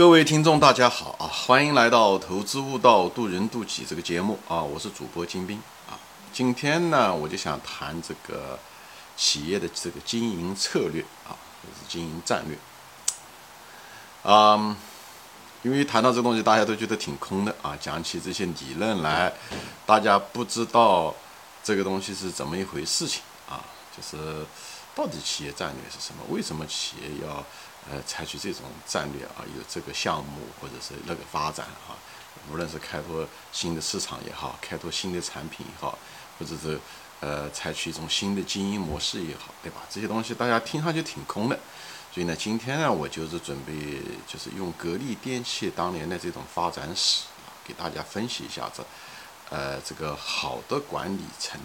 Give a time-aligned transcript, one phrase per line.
[0.00, 1.28] 各位听众，大家好啊！
[1.28, 4.62] 欢迎来到《投资悟道，渡人渡己》这个节目啊！
[4.62, 5.92] 我是主播金兵啊。
[6.32, 8.58] 今天呢，我就想谈这个
[9.14, 12.56] 企业的这个经营策略啊，就是经营战略。
[14.22, 14.74] 嗯，
[15.60, 17.76] 因为谈到这东西，大家都觉得挺空的啊。
[17.78, 19.30] 讲起这些理论来，
[19.84, 21.14] 大家不知道
[21.62, 23.60] 这个东西是怎么一回事情啊。
[23.94, 24.46] 就是
[24.94, 26.24] 到底企业战略是什么？
[26.30, 27.44] 为什么企业要？
[27.88, 31.96] 呃，采取这种战略啊，有这个项目或者是那个发展啊，
[32.50, 35.98] 无论是开拓新的市场也好，开拓新的产品也好，
[36.38, 36.78] 或者是
[37.20, 39.80] 呃采取一种新的经营模式也好，对吧？
[39.88, 41.58] 这些东西大家听上去挺空的，
[42.12, 43.72] 所以呢，今天呢，我就是准备
[44.26, 48.84] 就是用格力电器当年的这种发展史啊，给大家分析一下子，
[49.48, 51.58] 呃，这个好的管理层。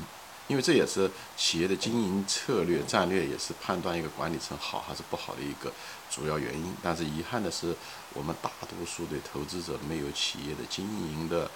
[0.47, 5.73] 因为这也是企业的经营策略战略，也是判断一个管理层好还是不好的一个
[6.11, 6.75] 主要原因。
[6.83, 7.75] 但是遗憾的是，
[8.13, 11.49] 我们大多数的投资者没有企业的经营的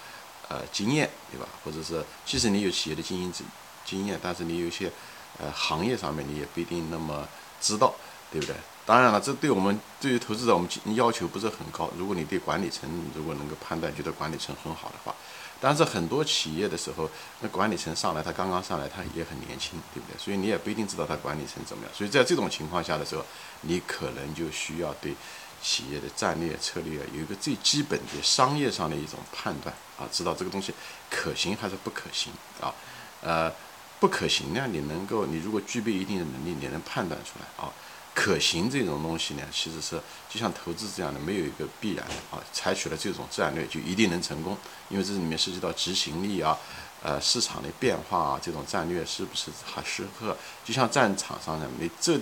[0.47, 1.47] 呃经验，对吧？
[1.63, 3.45] 或者是即使你有企业的经营经
[3.85, 4.91] 经验，但是你有一些
[5.37, 7.27] 呃行业上面你也不一定那么
[7.61, 7.93] 知道，
[8.31, 8.55] 对不对？
[8.87, 11.91] 当然了，这对我们对于投资者我们要求不是很高。
[11.95, 15.15] 如果你对管理层如果能够判断觉得管理层很好的话。
[15.61, 17.09] 但是很多企业的时候，
[17.41, 20.17] 那管理层上来，他刚刚上来，他也很年轻，对不对？
[20.17, 21.93] 所以你也不一定知道他管理层怎么样。
[21.93, 23.25] 所以在这种情况下的时候，
[23.61, 25.13] 你可能就需要对
[25.61, 30.73] 企业的战略策略有一个最基本的商业上的一种判断啊，知道这个东西
[31.09, 32.73] 可行还是不可行啊？
[33.21, 33.51] 呃，
[33.99, 37.69] 不可行呢，你能够，你如果具备一定的能力，你能判断出来啊。
[38.13, 42.43] 可行这种东西呢，其实是就像投资这样的，没有一个必然的啊。
[42.51, 44.57] 采取了这种战略就一定能成功，
[44.89, 46.57] 因为这里面涉及到执行力啊，
[47.01, 50.35] 呃，市场的变化啊，这种战略是不是还适合？
[50.65, 52.19] 就像战场上的，你这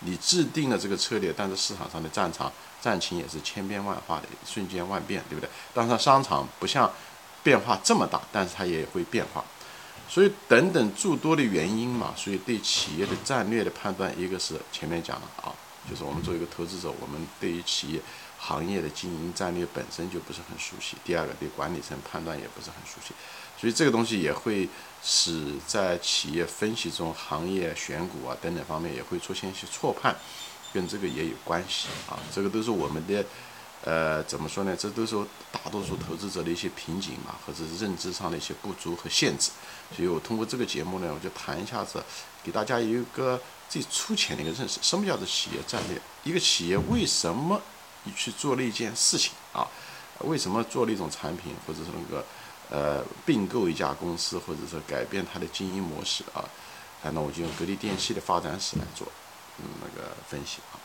[0.00, 5.48] 你制定了这个策略，但是市场上的战场战情也是千变万化的，瞬间万变，对不对？
[5.72, 6.92] 当然，商场不像
[7.42, 9.42] 变化这么大，但是它也会变化。
[10.08, 15.54] 所以等等诸多的原因嘛，所以对企业的战略的判断，一个是前面讲了啊，
[15.88, 18.00] 就是我们作为一个投资者，我们对于企业
[18.38, 20.96] 行业的经营战略本身就不是很熟悉。
[21.02, 23.14] 第二个，对管理层判断也不是很熟悉，
[23.58, 24.68] 所以这个东西也会
[25.02, 30.14] 使在企业分析中，行业选股啊等等方面也会出现一些错判，
[30.74, 32.18] 跟这个也有关系啊。
[32.30, 33.24] 这个都是我们的。
[33.84, 34.76] 呃，怎么说呢？
[34.76, 35.16] 这都是
[35.50, 39.50] 大多数投资者的一些瓶颈嘛，或者是认知上的一些不足和限制。
[39.96, 42.02] 所以我通过这个节目呢，我就谈一下子，
[42.44, 46.00] 给大家有一个最粗浅的一个认识：什么叫做企业战略？
[46.22, 47.60] 一个企业为什么
[48.04, 49.66] 你去做了一件事情啊？
[50.20, 52.24] 为什么做了一种产品，或者是那个
[52.70, 56.44] 呃并购一家公司，或者说改变它的经营模式啊？
[57.02, 59.08] 那我就用格力电器的发展史来做
[59.58, 60.78] 嗯那个分析啊。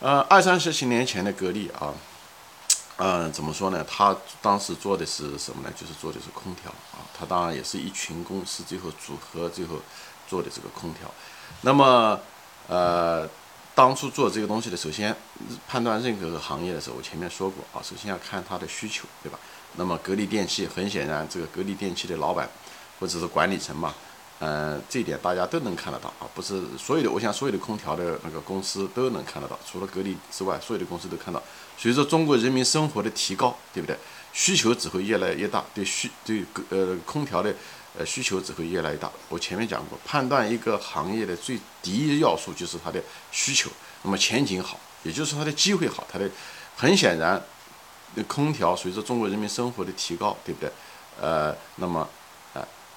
[0.00, 1.94] 呃，二三十几年前的格力啊，
[2.98, 3.82] 嗯，怎么说呢？
[3.84, 5.72] 他当时做的是什么呢？
[5.74, 7.00] 就是做的是空调啊。
[7.18, 9.76] 他当然也是一群公司最后组合最后
[10.28, 11.10] 做的这个空调。
[11.62, 12.20] 那么，
[12.68, 13.26] 呃，
[13.74, 15.16] 当初做这个东西的，首先
[15.66, 19.38] 判断任何个行业的时候，我前面说过啊，首先要看它的需求，对吧？
[19.76, 22.46] 那么格力电器很显然，这个格力电器的老板
[23.00, 23.94] 或者是管理层嘛。
[24.38, 31.42] 嗯，这一点大家都能看得到啊，不是所有的，我想所有的空调的那个公司都能看得到，除了格力之外，所有的公司都看到。
[31.78, 33.96] 随着中国人民生活的提高，对不对？
[34.34, 37.54] 需求只会越来越大，对需对呃空调的
[37.98, 39.10] 呃需求只会越来越大。
[39.30, 43.70] 我前面讲过，判断一个行业的最第一要素就是它的需求，
[44.02, 46.30] 那么前景好，也就是它的机会好，它的
[46.76, 47.42] 很显然，
[48.28, 50.70] 空调随着中国人民生活的提高，对不对？
[51.18, 52.06] 呃，那么。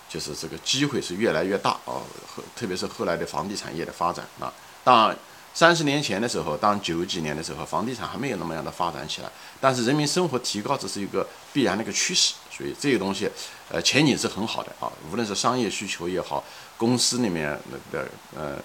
[0.10, 4.52] 就是这个机会是越来越大啊，后特别是后来的房地产业的发展啊。
[4.84, 5.16] 当
[5.54, 13.30] 三十年前的时候，当九几年的时候，房地产还没有那么样的发展起来，但是人民生活提高这是一个必然的一个趋势，所以这个东西，
[13.70, 14.90] 呃，前景是很好的啊。
[15.12, 16.44] 无论是商业需求也好，
[16.78, 18.58] 公司里面那个呃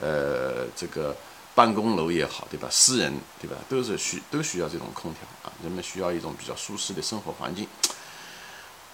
[0.00, 1.16] 呃这个
[1.54, 2.68] 办公楼也好，对吧？
[2.70, 3.56] 私人对吧？
[3.68, 7.66] 都是需都需要这种空调啊，人们需要一种比较舒适的生活环境。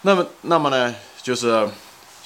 [0.03, 1.69] 那么，那么呢，就是。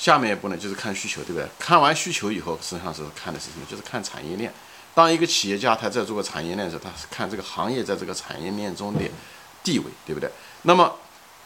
[0.01, 1.47] 下面一步呢，就是看需求，对不对？
[1.59, 3.67] 看完需求以后，实际上是看的是什么？
[3.69, 4.51] 就是看产业链。
[4.95, 9.01] 当一个企业家他在做个产业链的时候，他是看这个行业在这个产业链中的
[9.63, 10.31] 地位，对不对？
[10.63, 10.91] 那么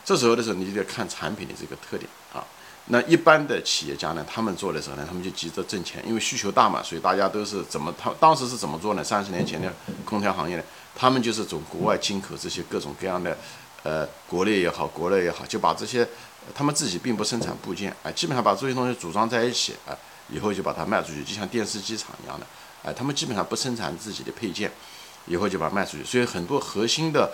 [0.04, 2.46] 这时候的时候，你就得看产品的这个特点啊。
[2.86, 7.92] 那一般的企业家呢，他们做的时候呢，他们就急着挣钱，因为需求大嘛，所以大家都是怎么？
[8.00, 9.02] 他当时是怎么做呢？
[9.02, 9.72] 三十年前的
[10.04, 10.62] 空调行业呢，
[10.94, 13.36] 他们就是从国外进口这些各种各样的，
[13.82, 16.08] 呃，国内也好，国内也好，就把这些。
[16.52, 19.96] 他们自己并不生产部件，哎，基本上把这些东西组装在一起，哎，
[20.28, 22.46] 以后就把它卖出去，就像电视机厂一样的，
[22.82, 24.70] 哎，他们基本上不生产自己的配件，
[25.26, 26.04] 以后就把它卖出去。
[26.04, 27.32] 所以很多核心的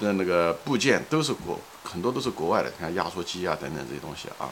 [0.00, 4.48] 的那个部件都是国很多都是国外的，像压缩机啊等等这些东西啊。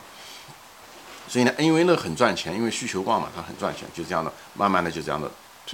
[1.29, 5.31] 所以呢，因为那很赚钱，因为需求旺嘛，它很赚钱，就这样的，慢慢的就这样的，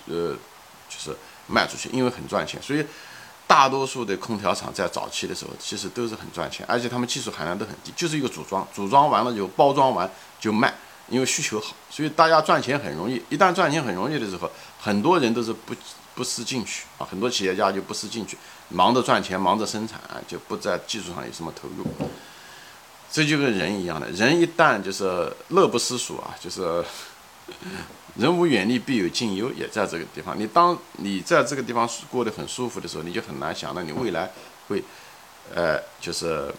[0.07, 0.37] 呃，
[0.89, 1.17] 就是
[1.47, 2.85] 卖出去，因为很赚钱，所以
[3.47, 10.11] 大多数的空调厂在早期的时候其实都是很赚钱，而且他们技术含量都很低，就是一个组装，组装完了就包装完
[10.41, 10.75] 就卖，
[11.09, 13.23] 因为需求好，所以大家赚钱很容易。
[13.29, 14.51] 一旦赚钱很容易的时候，
[14.81, 15.75] 很多人都是不
[16.15, 18.37] 不思进取啊，很多企业家就不思进取，
[18.69, 21.87] 忙着赚钱，忙着生产，就不在技术上有什么投入。
[23.13, 26.85] 这就跟人一样的，人一旦就是 乐不思蜀啊，就是
[28.19, 30.39] 人无远虑，必有近忧，也在这个地方。
[30.39, 34.31] 你当你在这个地方过得很舒服的时候，你就很难想到你未来
[34.69, 34.83] 会，
[35.55, 36.53] 呃，就是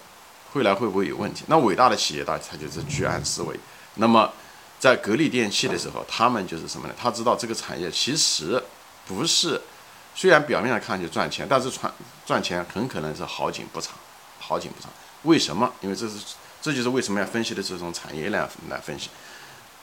[0.54, 1.44] 未来会不会有问题。
[1.48, 3.60] 那伟大的企业家他就是居安思危。
[3.96, 4.32] 那么
[4.80, 6.94] 在格力电器的时候，他们就是什么呢？
[6.96, 8.62] 他知道这个产业其实
[9.08, 9.60] 不是，
[10.14, 11.92] 虽然表面上看就赚钱，但是赚
[12.24, 13.94] 赚钱很可能是好景不长，
[14.40, 14.92] 好景不长。
[15.24, 15.74] 为什么？
[15.82, 16.18] 因为这是，
[16.62, 19.10] 这就是为什么要分析的这种产业链来分析。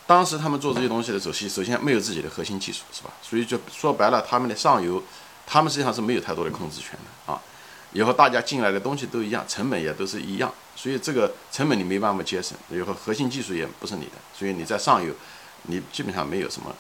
[0.07, 3.11] 当时他们做这些东西的时候，首先没有自己的核心技术，是吧？
[3.23, 5.03] 所以就说白了，他们的上游，
[5.47, 7.41] 他们实际上是没有太多的控制权的啊。
[7.93, 12.59] 以后大家进来的东西都一样，成本也都是一样，所以这个成本你没办法节省。
[12.71, 15.15] 以后核心技术也不是你的，所以你在上游，
[15.63, 16.75] 你基本上没有什么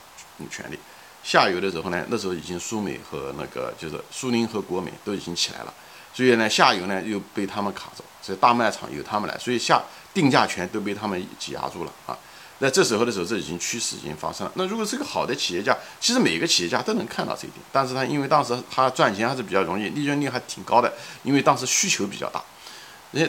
[0.50, 0.78] 权利。
[1.22, 5.72] 下游的时候呢，那时候已经苏美和那个就是苏宁和国美都已经起来了。
[6.12, 9.82] 所以呢，下游呢又被他们卡着，所以大卖场由他们来，所以下
[10.12, 12.18] 定价权都被他们挤压住了啊。
[12.60, 14.52] 那这时候的时候，这已经趋势已经发生了。
[14.54, 20.92] 那如果是个好的企业家，其实每个企业家都能看到这一点，但是他因为当时他赚钱还是比较容易，利润率还挺高的，
[21.24, 22.42] 因为当时需求比较大。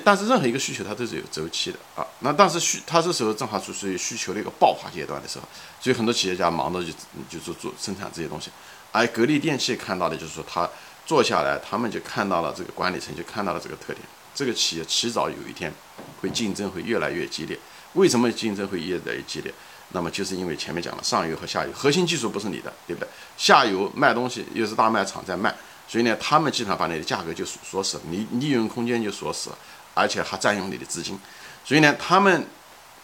[0.04, 2.06] 但是任何一个需求它都是有周期的啊。
[2.20, 5.46] 那当时需他这时候正好处于需求的一个爆发阶段的时候，
[5.80, 6.92] 所以很多企业家忙着就
[7.30, 8.50] 就做做生产这些东西。
[8.92, 10.70] 而格力电器看到的就是说他。
[11.08, 14.00] 做下来，他们就看到了这个管理层就看到了这个特点，
[14.34, 15.72] 这个企业迟早有一天
[16.20, 17.56] 会竞争会越来越激烈。
[17.96, 19.54] 为什么竞争会越来越激烈？
[19.90, 23.10] 那么就是因为前面讲了，上游和下游核心技术不是你的，对不对？
[23.38, 25.54] 下游卖东西又是大卖场在卖，
[25.88, 29.58] 所以呢，他们基本上把你的价格就锁死了，你利润空间就锁死了，
[29.94, 31.20] 而且还占用你的资金。
[31.64, 32.46] 所以呢，他们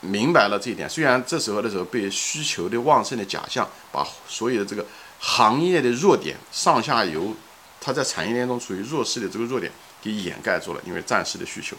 [0.02, 0.90] 明白了这一点。
[0.90, 4.86] 虽然这时候的时候被需求的旺盛的假象把所有的这个
[5.20, 7.36] 行业的弱点上下游。
[7.84, 9.72] 它在产业链中处于弱势的这个弱点
[10.04, 11.76] 给掩盖住了，因为暂时的需求。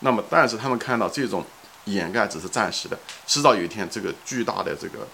[0.00, 1.46] 那么，但是他们看到这种
[1.86, 2.96] 掩盖只是暂时的，
[3.26, 5.08] 迟早有一天，这个巨大的这个，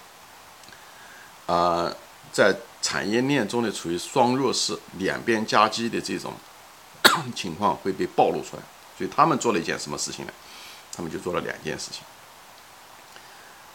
[1.46, 1.96] 呃，
[2.32, 6.34] 在产业链中的处于双弱势、两边夹击的这种
[7.34, 8.62] 情况会被暴露出来。
[8.98, 10.32] 所以他们做了一件什么事情呢？
[10.94, 12.02] 他们就做了两件事情，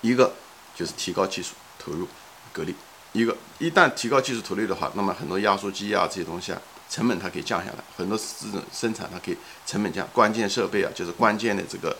[0.02, 0.32] 一个
[0.76, 2.08] 就是提高技术投入，
[2.54, 2.76] 格力。
[3.14, 11.98] 一个一旦提高技术投入的话，那么很多压缩机啊这些东西啊，成本它可以降下来，很多这种生产它可以成本降，关键设备啊就是关键的这个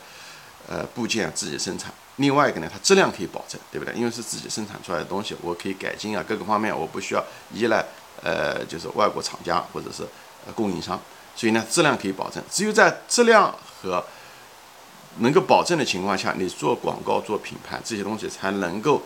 [0.68, 1.92] 呃部件自己生产。
[2.16, 3.94] 另外一个呢，它质量可以保证，对不对？
[3.94, 7.84] 因为是自己生产出来的东西，我可以改进啊，各个方面我不需要依赖
[8.22, 10.06] 呃就是外国厂家或者是
[10.54, 11.00] 供应商，
[11.34, 12.42] 所以呢质量可以保证。
[12.50, 14.04] 只有在质量和
[15.18, 19.02] 能够保证的情况下，你做广告做品牌这些东西才能够。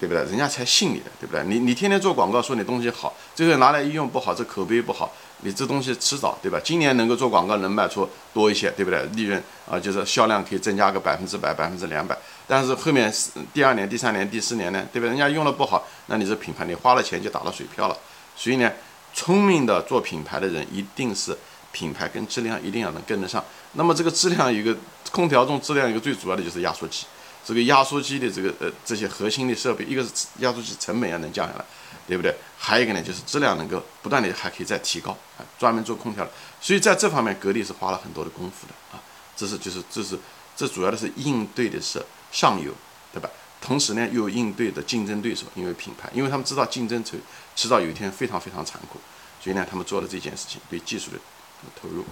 [0.00, 0.24] 对不对？
[0.24, 1.44] 人家才信你的，对不对？
[1.44, 5.12] 你你天天做广告说你东西好，最后拿来一用不好，这口碑不好，
[5.42, 6.60] 你这东西迟早，对吧？
[6.62, 9.02] 今年能够做广告能卖出多一些，对不对？
[9.14, 12.16] 利润啊，就是销量可以增加个百分之百、百分之两百。
[12.46, 13.12] 但是后面
[13.52, 15.08] 第二年、第三年、第四年呢，对不对？
[15.08, 17.96] 人家用的不好，那你这品牌你花了钱就打了水漂了。
[18.36, 18.70] 所以呢，
[19.14, 21.36] 聪明的做品牌的人一定是
[21.72, 23.44] 品牌跟质量一定要能跟得上。
[23.72, 24.76] 那么这个质量一个
[25.12, 27.06] 空调中质量一个最主要的就是压缩机。
[27.42, 31.64] 这个压缩机的这个呃这些核心的设备，一个是压缩机成本要能降下来，
[32.06, 32.34] 对不对？
[32.62, 35.40] 还有一个呢，就是质量能够不断的还可以再提高啊。
[35.58, 39.02] 专门做空调的，所以在这方面格力是花了很多的功夫的啊。
[39.34, 40.18] 这是就是这是
[40.54, 42.70] 这主要的是应对的是上游，
[43.14, 43.30] 对吧？
[43.62, 47.18] 同时呢又应对的竞争对手，因为品牌，因为他们知道竞争迟
[47.56, 48.98] 迟早有一天非常非常残酷，
[49.42, 51.18] 所以呢他们做了这件事情，对技术的
[51.80, 52.04] 投入，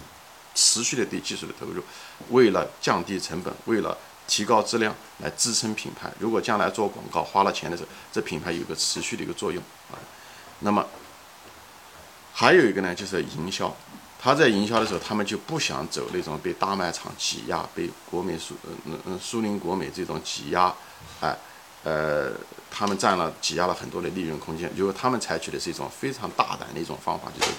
[0.55, 1.83] 持续的对技术的投入，
[2.31, 3.97] 为了降低成本，为了。
[4.29, 6.13] 提高质量来支撑品牌。
[6.19, 9.59] 如果将来做广告花了钱的时候，这品牌有个持续的一个作用
[9.91, 9.97] 啊。
[10.61, 10.85] 那么
[12.33, 13.75] 还有一个呢，就是营销。
[14.21, 20.75] 他在营销的时候，他们就不想走那种被大卖场挤压、被国美苏嗯嗯苏宁国美这种挤压，
[21.21, 21.37] 哎
[21.85, 22.33] 呃，
[22.69, 24.69] 他们占了挤压了很多的利润空间。
[24.75, 27.53] 如果他们采取的是一种非常大胆的一种方法，就是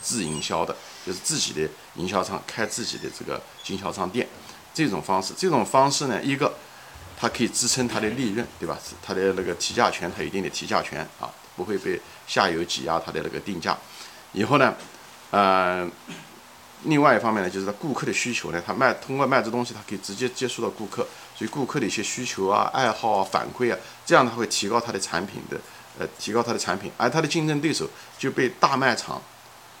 [0.00, 0.74] 自营销的，
[1.06, 4.26] 就是自己的营销商开自己的这个经销商店。
[4.72, 6.54] 这种方式，这种方式呢，一个，
[7.18, 8.78] 它可以支撑它的利润，对吧？
[9.02, 11.28] 它的那个提价权，它有一定的提价权啊，
[11.58, 13.76] 不会被下游挤压它的那个定价。
[14.32, 14.74] 以后呢，
[15.32, 15.88] 呃，
[16.84, 25.58] 另外一方面呢，就是顾客的需求呢，他卖通过卖这东西，他可以直接接触到顾客，所以顾客的一些需求啊、爱好啊、反馈啊，这样他会提高他的产品的，
[25.98, 29.20] 呃，提高他的产品，而他的竞争对手就被大卖场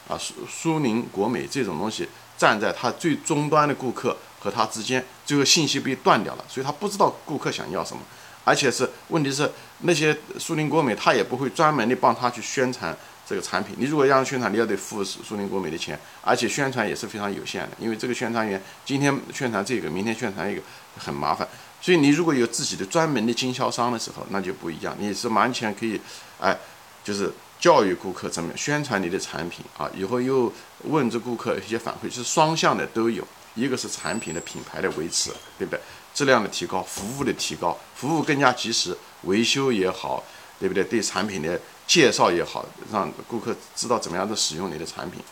[0.08, 8.02] 啊、苏苏宁、国美这种东西站在他最终端的顾客和他之间，这个信息被断掉了，所以他不知道顾客想要什么。
[8.48, 9.50] 而且是，问题是
[9.80, 13.76] 那些苏宁国美，他也不会专门的帮他去宣传这个产品。
[13.78, 20.62] 你如果让宣传，你要得付苏宁国美的钱，而且宣传也是非常有限的，因为这个宣传员今天宣传这个，明天宣传一个，
[20.96, 21.46] 很麻烦。
[21.82, 26.00] 所以你如果有自己的专门的经销商的时候，那就不一样，你是完全可以，
[26.40, 26.56] 哎，
[27.04, 30.50] 就是教育顾客怎么宣传你的产品啊，以后又
[30.84, 33.22] 问这顾客一些反馈，是双向的都有。
[33.54, 35.80] 一个是产品的品牌的维持，对不对？
[36.18, 40.24] 质量的提高，服务的提高，服务更加及时，维修也好，
[40.58, 40.82] 对不对？
[40.82, 45.22] 对产品的介绍也好，让顾客知道怎么样的使用你的产品，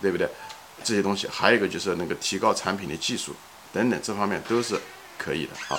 [0.00, 0.30] 对不对？
[0.84, 3.34] 这些东西，还有一个就是那个提高产品的技术
[3.72, 4.80] 等等，这方面都是
[5.18, 5.76] 可以的啊。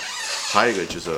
[0.52, 1.18] 还有一个就是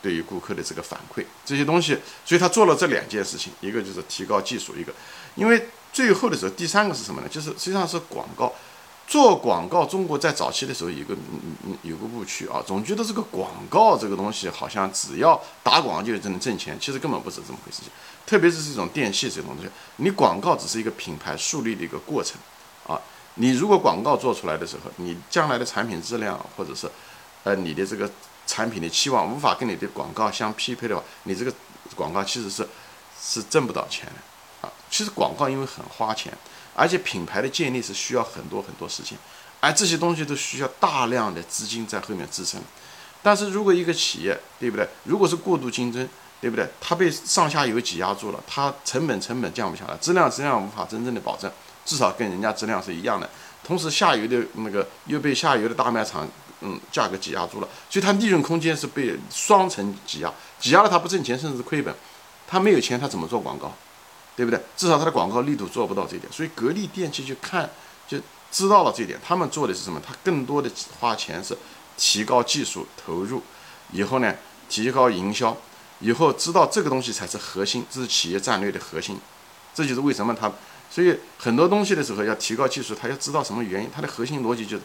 [0.00, 4.90] 对于顾客的这个反馈，这些东西，所以他做了这两件事情，一个就是提高技术，一个，
[5.34, 7.28] 因为最后的时候，第三个是什么呢？
[7.28, 8.50] 就是实际上是广告。
[9.12, 17.82] 做广告，中国在早期的时候有个嗯嗯有个误区啊，总觉得这个广告这个东西好像只要打广告就能挣钱，其实根本不是这么回事。
[17.82, 17.90] 情。
[18.24, 22.40] 特别是这种电器这种东西，你广告只是一个品牌树立的一个过程
[22.86, 22.98] 啊。
[23.34, 26.90] 你如果广告做出来的时候，你将来的产品质量或者是
[27.44, 28.10] 呃你的这个
[28.46, 31.52] 产品的期望无法跟你的广告相匹配的话，你这个
[31.94, 32.66] 广告其实是
[33.20, 34.72] 是挣不到钱的啊。
[34.90, 36.32] 其实广告因为很花钱。
[36.74, 39.18] 而且品牌的建立是需要很多很多事情，
[39.60, 42.60] 而这些东西都需要大量的资金在后面支撑。
[43.22, 44.88] 但是如果一个企业，对不对？
[45.04, 46.08] 如果是过度竞争，
[46.40, 46.68] 对不对？
[46.80, 51.50] 它被上下游挤压住了，它成本成本降不下来，质量质量无法真正的保证，
[51.84, 53.30] 至少跟人家质量是一样的。
[53.62, 56.26] 同时下游的那个又被下游的大卖场，
[56.62, 61.94] 嗯，价格挤压住了，所以它利润空间是被双层挤压，挤压了它不挣钱，甚至亏本。
[62.48, 63.72] 它没有钱，它怎么做广告？
[64.34, 64.58] 对不对？
[64.76, 67.68] 至少它的广告力度做不到这一点，所以格力电器就看
[68.08, 68.18] 就
[68.50, 69.18] 知道了这一点。
[69.22, 70.00] 他们做的是什么？
[70.00, 71.56] 他更多的花钱是
[71.98, 73.42] 提高技术投入，
[73.92, 74.34] 以后呢
[74.70, 75.54] 提高营销，
[76.00, 79.18] 以后知道这个东西才是核心，这是企业战略的核心。
[79.74, 80.50] 这就是为什么他
[80.90, 83.90] 所以很多东西的时候要提高技术，他要知道什么原因。
[83.94, 84.82] 它的核心逻辑就是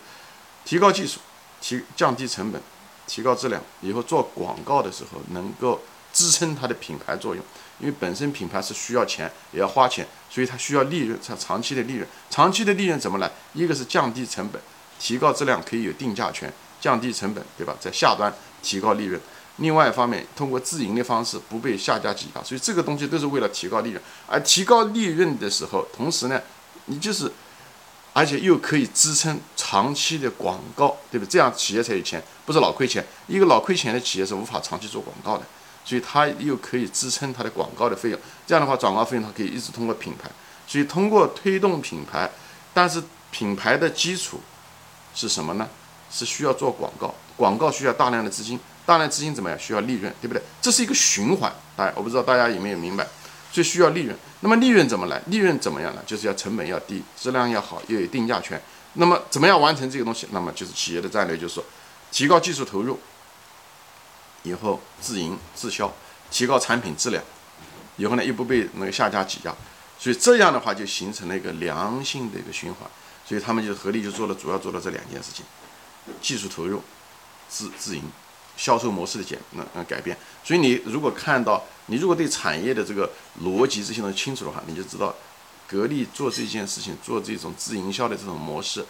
[0.65, 1.19] 提高技术，
[1.61, 2.61] 提降低成本，
[3.07, 5.79] 提高质量，以后做广告的时候能够。
[6.17, 7.45] 支撑它的品牌作用，
[7.79, 12.07] 因为本身品牌是需要钱，也要花钱，所以它需要利润，它长期的利润。
[12.27, 13.31] 长期的利润怎么来？
[13.53, 14.59] 一个是降低成本，
[14.99, 17.75] 提高质量，可以有定价权，降低成本，对吧？
[17.79, 18.33] 在下端
[18.63, 19.21] 提高利润。
[19.57, 22.43] 另外一方面，通过自营的方式，不被下家挤压。
[22.43, 24.01] 所以这个东西都是为了提高利润。
[24.25, 26.41] 而提高利润的时候，同时呢，
[26.85, 27.31] 你就是，
[28.17, 31.29] 而且又可以支撑长期的广告，对不对？
[31.29, 33.05] 这样企业才有钱，不是老亏钱。
[33.27, 35.43] 一个老亏钱的企业是无法长期做广告的。
[35.85, 40.27] 所以它又可以支撑它的广告的费用，这样的话，广告费用它可以一直通过品牌。
[40.65, 42.27] 所以通过推动品牌，
[42.73, 44.41] 但是品牌的基础
[45.13, 45.69] 是什么呢？
[46.09, 49.59] 是需要做广告，广告需要大量的资金，大量资金怎么样？
[49.59, 50.41] 需要利润，对不对？
[50.59, 51.53] 这是一个循环。
[51.75, 53.05] 哎，我不知道大家有没有明白？
[53.57, 54.15] 所以需要利润。
[54.41, 55.19] 那么利润怎么来？
[55.25, 56.03] 利润怎么样呢？
[56.05, 58.61] 就是要成本要低，质量要好，又有定价权。
[58.93, 60.27] 那么怎么样完成这个东西？
[60.29, 61.65] 那么就是企业的战略，就是说
[62.11, 62.99] 提高技术投入。
[64.43, 65.91] 以后自营自销，
[66.29, 67.23] 提高产品质量，
[67.95, 69.51] 以后呢又不被那个下家挤压，
[69.97, 72.87] 所以这样的话就形成了一个良性的一个循环。
[73.25, 75.43] 所以他们就合力就做了，主要做了这两件事情：
[76.21, 76.83] 技术投入、
[77.49, 78.03] 自自营、
[78.57, 80.17] 销售模式的减那那改变。
[80.43, 83.09] 所以你如果看到，你如果对产业的这个
[83.43, 85.15] 逻辑这些东西清楚的话，你就知道
[85.65, 88.83] 格力做这件事情，做这种自营销的这种模式。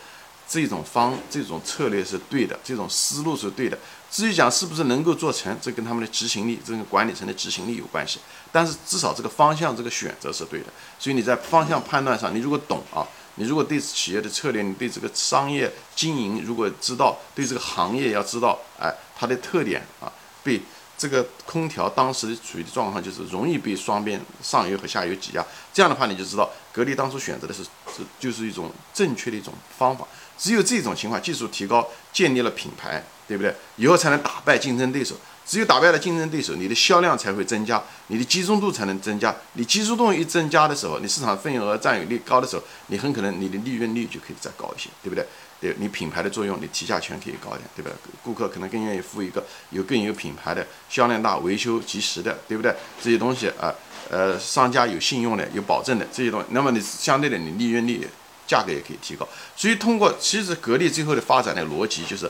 [0.49, 3.77] 这种方这种策略是对的，这种思路是对的。
[4.09, 8.21] 至于讲是不是能够做成，这跟他们的执行力、这个管理层的执行力有关系。
[8.49, 10.67] 但是至少这个方向、这个选择是对的。
[10.97, 13.05] 所以你在方向判断上，你如果懂啊，
[13.37, 20.11] 你如果对企业的策略、你对这个商业经营如果知道，对这个行业要知道，哎，它的特点啊，
[20.43, 20.59] 被
[20.97, 25.45] 这个空调当时处于的状况就是容易被双边上游和下游挤压。
[25.71, 30.07] 这样的话，你就知道格力当初选择的是是就是一种正确的一种方法。
[30.37, 33.55] 只有这种情况，技术提高，建立了品牌，对不对？
[33.75, 35.15] 以后才能打败竞争对手。
[35.47, 39.33] 只有打败了竞争对手，你的销量才会增加，你的集中度才能增加。
[39.53, 45.25] 你集中度一增加的时候，你市场份额占有率高的时候，你很可能你的利润率就可以再高一些，对不对？
[45.59, 47.89] 对你品牌的作用，你提价权可以高一点，对吧？
[48.21, 52.75] 顾客可能更愿意付一个有更有品牌的、销量大、维修及时的，对不对？
[53.01, 53.73] 这些东西啊，
[54.11, 58.07] 呃，商家有信用的、有保证的这些东西，那么你相对的你利润率、
[58.45, 59.27] 价格也可以提高。
[59.55, 62.29] 所以通过其实格力最后的发展的逻辑就是，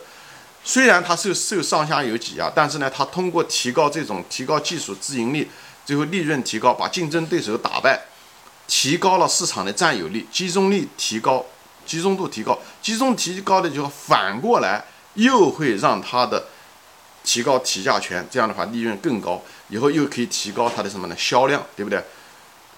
[0.67, 5.47] 虽然它受受上下游挤压，但是呢，它通过提高这种提高技术自营力，
[5.85, 7.97] 最后利润提高，把竞争对手打败，
[8.67, 11.45] 提高了市场的占有率，集中力提高，
[11.85, 14.83] 集中度提高，集中提高的就反过来
[15.13, 16.47] 又会让它的。
[17.23, 21.15] 提高提价权，这样的话利润更高，以后又可以提高它的什么呢？
[21.17, 22.01] 销量，对不对？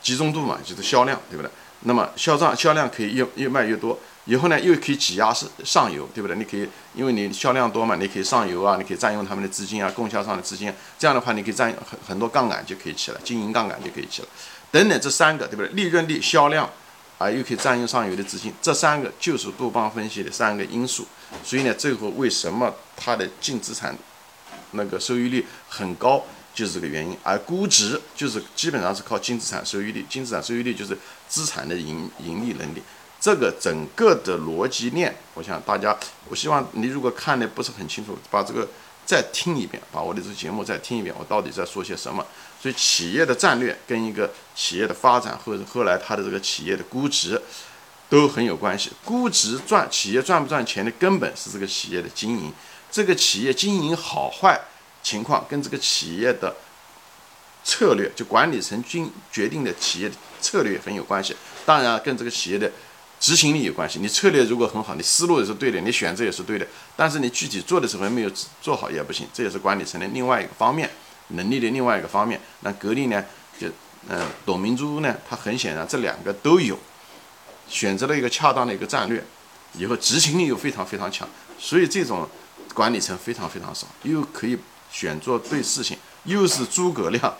[0.01, 1.51] 集中度嘛，就是销量，对不对？
[1.81, 3.99] 那么销账销量可以越越卖越多，
[4.29, 6.37] 以后呢又可以挤压是上游，对不对？
[6.37, 14.27] 你可以因为你销量多嘛，你可以上游啊，你可以占用他们的资金啊，供销商的资金，这样的话你可以占用很很多杠杆就可以起来，经营杠杆就可以起来，
[14.71, 15.71] 等等这三个，对不对？
[15.73, 16.69] 利润率、销量
[17.17, 21.07] 啊，又可以占用上游的资金，这三个就是杜邦分析的三个因素。
[21.43, 23.97] 所以呢，最后为什么它的净资产？
[24.73, 27.17] 那个收益率很高，就是这个原因。
[27.23, 30.95] 而估值就是基本上是靠净资产收益率，净资产收益率就是
[31.27, 32.83] 资产的盈盈利能力。
[33.19, 35.97] 这个整个的逻辑链，我想大家，
[36.29, 38.67] 我希望你如果看的不是很清楚，把这个
[39.05, 42.25] 再听一遍，把我的这个节目再听一遍，我到底在说些什么。
[42.61, 47.41] 所以企业的战略跟一个企业的发展，或者后来它的这个企业的估值，
[48.09, 48.91] 都很有关系。
[49.03, 52.53] 估值赚企业赚不赚钱的根本是这个企业的经营。
[52.91, 54.59] 这个企业经营好坏
[55.03, 56.55] 情况跟这个企业的
[57.63, 61.35] 策略，就管理层决决定的企业的策略很有关系。
[61.65, 62.69] 当然，跟这个企业的
[63.19, 63.99] 执行力有关系。
[63.99, 69.27] 你策略如果很好，你思路也是对的，你选择也是对的，但是你具体做的时候没有做好也不行。
[69.33, 70.89] 这也是管理层的另外一个方面，
[71.29, 72.39] 能力的另外一个方面。
[72.61, 73.23] 那格力呢，
[73.59, 73.67] 就
[74.07, 76.77] 嗯，董明珠呢，他很显然这两个都有，
[77.67, 79.23] 选择了一个恰当的一个战略，
[79.73, 81.27] 以后执行力又非常非常强，
[81.59, 82.27] 所以这种。
[82.75, 84.57] 管理层非常非常少，又可以
[84.91, 87.35] 选做对事情，又是诸葛亮，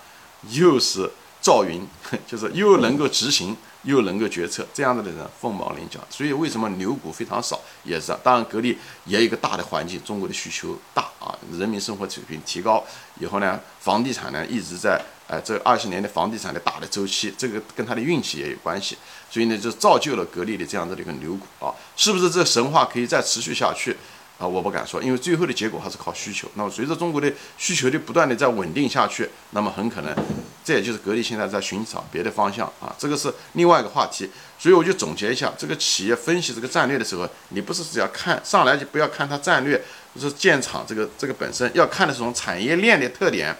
[0.50, 1.10] 又是
[1.40, 1.88] 赵云，
[2.28, 6.00] 就是又能够执行，又能够决策，这样子的人凤毛麟角。
[6.10, 12.84] 所以为什么牛股非常少，也是当然格力也有一个大的环境，中国的需求大啊，人民生活水平提高
[13.20, 18.98] 以后呢，房地产呢一直在呃这二十年的房地产的大的周期，这个跟它的运气也有关系，
[19.30, 23.96] 所以呢就造就了格力的这样子的一个牛股啊，是不是这神话可以再持续下去？
[24.40, 26.50] 啊，我不敢说，因为最后的结果还是靠需求。
[26.54, 30.16] 那么随着中国的需求的不断的在稳定下去，那么很可能，
[30.64, 34.30] 这也就是格力现在在寻找别的方向啊，这个是另外一个话题。
[34.58, 39.82] 所以我就总结一下，这个企业分析这个战略的时候，你不是只要看上来就不要看它战略，
[40.18, 43.54] 是建厂这个这个本身要看的是从产业链的特点，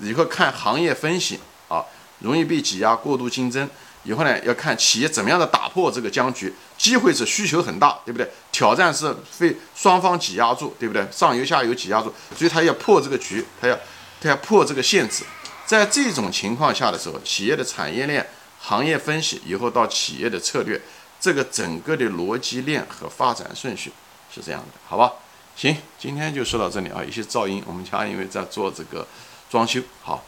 [0.00, 1.84] 以后看行业分析啊，
[2.20, 3.68] 容易被挤压、过度竞争。
[4.02, 8.26] 以后呢，要看企业怎么样的打破这个僵局，机会是需求很大，对不对？
[8.50, 11.06] 挑战是被双方挤压住，对不对？
[11.10, 13.78] 上游下游挤压住，所以他要破这个局，他要
[14.20, 15.24] 他要破这个限制。
[15.66, 18.26] 在这种情况下的时候，企业的产业链、
[18.58, 20.80] 行业分析，以后到企业的策略，
[21.20, 23.92] 这个整个的逻辑链和发展顺序
[24.34, 25.12] 是这样的，好吧？
[25.54, 29.06] 行，今天就说到这里啊，有些噪音，我们家因为在做这个
[29.50, 30.24] 装修，好，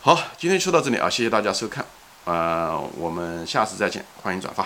[0.00, 1.84] 好，今天说到这里啊，谢谢大家收看。
[2.30, 4.64] 呃，我们下次再见，欢迎转发。